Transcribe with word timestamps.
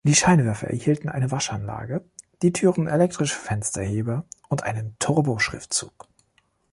Die 0.03 0.15
Scheinwerfer 0.15 0.69
erhielten 0.71 1.09
eine 1.09 1.29
Waschanlage, 1.29 2.03
die 2.41 2.51
Türen 2.51 2.87
elektrische 2.87 3.35
Fensterheber 3.37 4.25
und 4.49 4.63
einen 4.63 4.95
Turbo-Schriftzug. 4.97 6.07